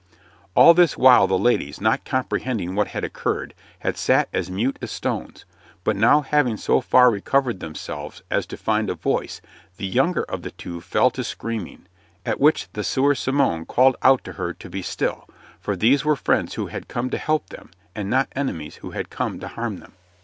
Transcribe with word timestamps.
All 0.55 0.73
this 0.73 0.97
while 0.97 1.27
the 1.27 1.37
ladies, 1.37 1.79
not 1.79 2.05
comprehending 2.05 2.73
what 2.73 2.87
had 2.87 3.03
occurred, 3.03 3.53
had 3.81 3.97
sat 3.97 4.29
as 4.33 4.49
mute 4.49 4.79
as 4.81 4.89
stones; 4.89 5.45
but 5.83 5.95
now 5.95 6.21
having 6.21 6.57
so 6.57 6.81
far 6.81 7.11
recovered 7.11 7.59
themselves 7.59 8.23
as 8.31 8.47
to 8.47 8.57
find 8.57 8.89
a 8.89 8.95
voice, 8.95 9.41
the 9.77 9.85
younger 9.85 10.23
of 10.23 10.41
the 10.41 10.49
two 10.49 10.81
fell 10.81 11.11
to 11.11 11.23
screaming, 11.23 11.85
at 12.25 12.39
which 12.39 12.67
the 12.73 12.83
Sieur 12.83 13.13
Simon 13.13 13.63
called 13.67 13.95
out 14.01 14.23
to 14.23 14.33
her 14.33 14.53
to 14.55 14.71
be 14.71 14.81
still, 14.81 15.29
for 15.59 15.75
these 15.75 16.03
were 16.03 16.15
friends 16.15 16.55
who 16.55 16.65
had 16.65 16.87
come 16.87 17.11
to 17.11 17.19
help 17.19 17.49
them, 17.51 17.69
and 17.93 18.09
not 18.09 18.27
enemies 18.35 18.77
who 18.77 18.89
had 18.89 19.11
come 19.11 19.39
to 19.39 19.49
harm 19.49 19.77
them. 19.77 19.93